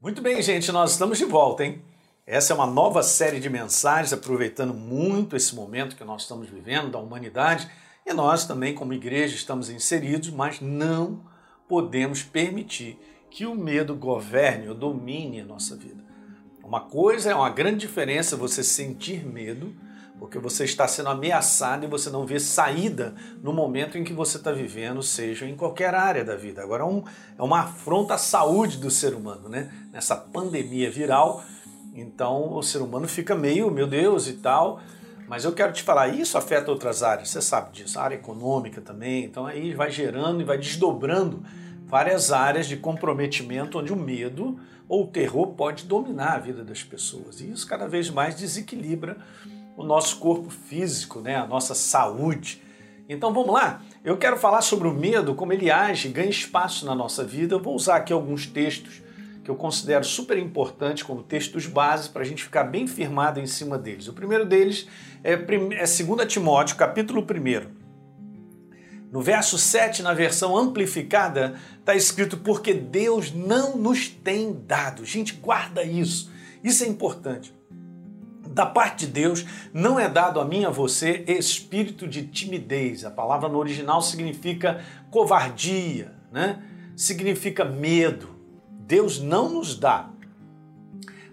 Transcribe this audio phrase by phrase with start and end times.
[0.00, 1.82] Muito bem, gente, nós estamos de volta, hein?
[2.24, 6.92] Essa é uma nova série de mensagens, aproveitando muito esse momento que nós estamos vivendo
[6.92, 7.68] da humanidade
[8.06, 11.20] e nós também, como igreja, estamos inseridos, mas não
[11.66, 12.96] podemos permitir
[13.28, 16.00] que o medo governe ou domine a nossa vida.
[16.62, 19.74] Uma coisa é uma grande diferença você sentir medo
[20.18, 24.36] porque você está sendo ameaçado e você não vê saída no momento em que você
[24.36, 26.62] está vivendo, seja em qualquer área da vida.
[26.62, 27.04] Agora, um,
[27.38, 29.70] é uma afronta à saúde do ser humano, né?
[29.92, 31.42] Nessa pandemia viral,
[31.94, 34.80] então o ser humano fica meio, meu Deus e tal.
[35.28, 38.80] Mas eu quero te falar, isso afeta outras áreas, você sabe disso, a área econômica
[38.80, 39.24] também.
[39.24, 41.42] Então aí vai gerando e vai desdobrando
[41.86, 46.82] várias áreas de comprometimento onde o medo ou o terror pode dominar a vida das
[46.82, 47.40] pessoas.
[47.40, 49.18] E isso cada vez mais desequilibra
[49.78, 51.36] o nosso corpo físico, né?
[51.36, 52.60] a nossa saúde.
[53.08, 53.80] Então vamos lá?
[54.04, 57.54] Eu quero falar sobre o medo, como ele age, ganha espaço na nossa vida.
[57.54, 59.00] Eu vou usar aqui alguns textos
[59.44, 63.46] que eu considero super importantes como textos básicos para a gente ficar bem firmado em
[63.46, 64.08] cima deles.
[64.08, 64.88] O primeiro deles
[65.22, 67.78] é, é 2 Timóteo, capítulo 1.
[69.12, 75.04] No verso 7, na versão amplificada, está escrito: Porque Deus não nos tem dado.
[75.04, 76.30] Gente, guarda isso.
[76.64, 77.56] Isso é importante
[78.58, 83.04] da parte de Deus não é dado a mim a você espírito de timidez.
[83.04, 86.60] A palavra no original significa covardia, né?
[86.96, 88.30] Significa medo.
[88.80, 90.10] Deus não nos dá.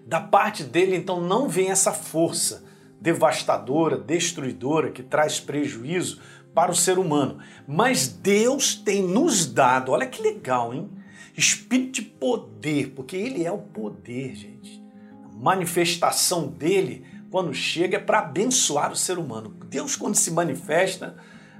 [0.06, 2.64] Da parte dele, então, não vem essa força
[3.00, 6.20] devastadora, destruidora, que traz prejuízo
[6.54, 7.40] para o ser humano.
[7.66, 10.88] Mas Deus tem nos dado, olha que legal, hein?
[11.36, 14.80] Espírito de poder, porque Ele é o poder, gente.
[15.24, 19.54] A manifestação dele quando chega, é para abençoar o ser humano.
[19.68, 21.16] Deus, quando se manifesta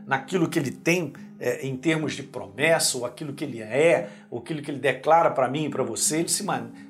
[0.06, 4.38] naquilo que ele tem é, em termos de promessa, ou aquilo que ele é, ou
[4.38, 6.44] aquilo que ele declara para mim e para você, ele se,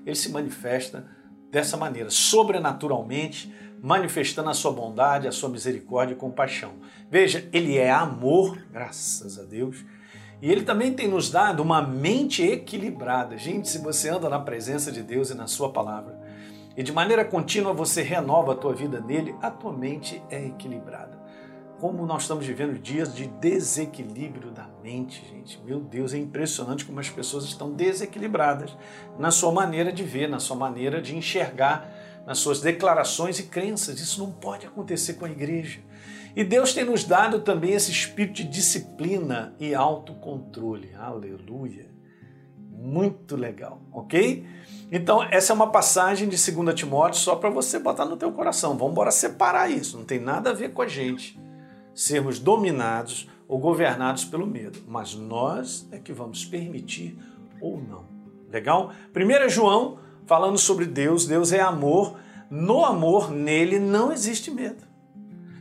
[0.05, 1.06] ele se manifesta
[1.50, 3.52] dessa maneira, sobrenaturalmente,
[3.83, 6.74] manifestando a sua bondade, a sua misericórdia e compaixão.
[7.11, 9.84] Veja, ele é amor, graças a Deus.
[10.40, 13.39] E ele também tem nos dado uma mente equilibrada.
[13.39, 16.20] Gente, se você anda na presença de Deus e na sua palavra,
[16.77, 21.17] e de maneira contínua você renova a tua vida nele, a tua mente é equilibrada.
[21.81, 25.61] Como nós estamos vivendo dias de desequilíbrio da mente, gente.
[25.63, 28.75] Meu Deus, é impressionante como as pessoas estão desequilibradas
[29.19, 31.91] na sua maneira de ver, na sua maneira de enxergar,
[32.27, 34.01] nas suas declarações e crenças.
[34.01, 35.81] Isso não pode acontecer com a igreja.
[36.35, 40.95] E Deus tem nos dado também esse espírito de disciplina e autocontrole.
[40.95, 41.95] Aleluia.
[42.77, 44.47] Muito legal, ok?
[44.92, 48.77] Então, essa é uma passagem de 2 Timóteo só para você botar no teu coração.
[48.77, 51.39] Vamos embora separar isso, não tem nada a ver com a gente
[51.97, 57.19] sermos dominados ou governados pelo medo, mas nós é que vamos permitir
[57.61, 58.05] ou não.
[58.53, 58.93] Legal?
[59.14, 62.19] 1 João, falando sobre Deus, Deus é amor,
[62.51, 64.85] no amor, nele não existe medo.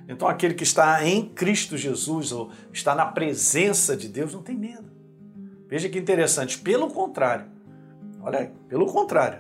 [0.08, 4.56] Então, aquele que está em Cristo Jesus ou está na presença de Deus não tem
[4.56, 4.95] medo.
[5.68, 7.56] Veja que interessante, pelo contrário,
[8.26, 9.38] Olha aí, pelo contrário.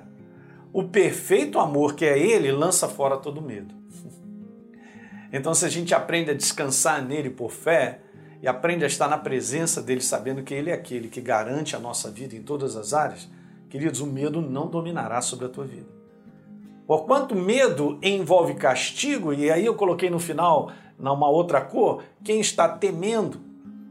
[0.72, 3.74] O perfeito amor que é Ele lança fora todo medo.
[5.34, 8.00] Então, se a gente aprende a descansar nele por fé
[8.41, 11.80] e aprende a estar na presença dele, sabendo que Ele é aquele que garante a
[11.80, 13.28] nossa vida em todas as áreas,
[13.69, 15.90] queridos, o medo não dominará sobre a tua vida.
[16.88, 22.69] Porquanto medo envolve castigo, e aí eu coloquei no final, numa outra cor, quem está
[22.69, 23.42] temendo,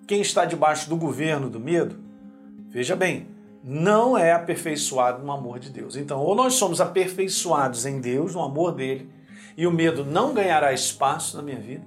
[0.06, 1.96] quem está debaixo do governo do medo,
[2.74, 3.28] veja bem,
[3.62, 5.94] não é aperfeiçoado no amor de Deus.
[5.94, 9.08] Então, ou nós somos aperfeiçoados em Deus, no amor dele,
[9.56, 11.86] e o medo não ganhará espaço na minha vida,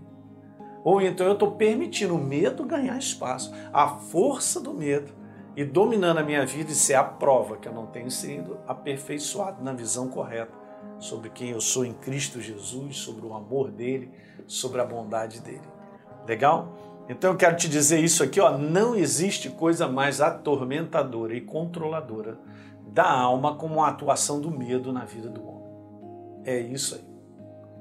[0.85, 5.11] ou então eu estou permitindo o medo ganhar espaço, a força do medo,
[5.57, 9.61] e dominando a minha vida, isso é a prova que eu não tenho sido aperfeiçoado
[9.61, 10.53] na visão correta
[10.99, 14.09] sobre quem eu sou em Cristo Jesus, sobre o amor dele,
[14.45, 15.67] sobre a bondade dele.
[16.25, 16.86] Legal?
[17.09, 22.37] Então eu quero te dizer isso aqui, ó, não existe coisa mais atormentadora e controladora
[22.85, 25.67] da alma como a atuação do medo na vida do homem.
[26.43, 27.07] É isso aí.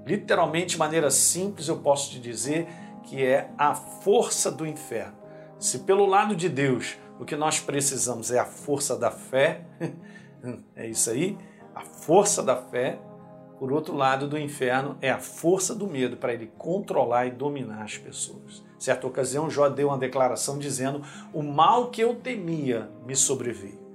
[0.06, 2.68] Literalmente, de maneira simples, eu posso te dizer
[3.02, 5.16] que é a força do inferno.
[5.58, 9.62] Se pelo lado de Deus o que nós precisamos é a força da fé,
[10.76, 11.36] é isso aí,
[11.74, 12.98] a força da fé,
[13.58, 17.82] por outro lado do inferno é a força do medo para ele controlar e dominar
[17.82, 18.62] as pessoas.
[18.78, 23.86] Certa ocasião, Jó deu uma declaração dizendo: O mal que eu temia me sobreveio.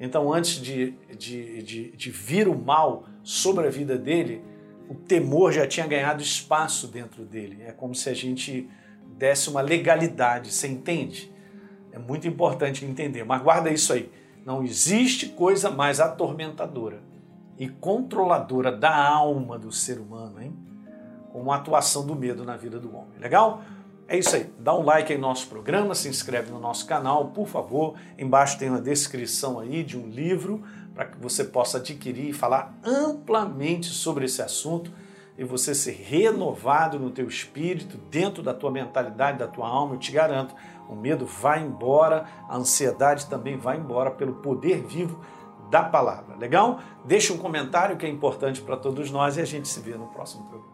[0.00, 4.42] Então, antes de, de, de, de vir o mal sobre a vida dele,
[4.88, 7.62] o temor já tinha ganhado espaço dentro dele.
[7.64, 8.68] É como se a gente
[9.16, 11.30] desse uma legalidade, você entende?
[11.92, 14.10] É muito importante entender, mas guarda isso aí.
[14.44, 17.11] Não existe coisa mais atormentadora
[17.58, 20.56] e controladora da alma do ser humano, hein?
[21.32, 23.18] Como a atuação do medo na vida do homem.
[23.18, 23.62] Legal?
[24.08, 24.52] É isso aí.
[24.58, 27.94] Dá um like no nosso programa, se inscreve no nosso canal, por favor.
[28.18, 30.62] Embaixo tem uma descrição aí de um livro
[30.94, 34.92] para que você possa adquirir e falar amplamente sobre esse assunto
[35.38, 39.98] e você ser renovado no teu espírito, dentro da tua mentalidade, da tua alma, eu
[39.98, 40.54] te garanto,
[40.88, 45.20] o medo vai embora, a ansiedade também vai embora pelo poder vivo
[45.72, 46.36] da palavra.
[46.36, 46.80] Legal?
[47.02, 50.06] Deixa um comentário que é importante para todos nós e a gente se vê no
[50.08, 50.71] próximo programa.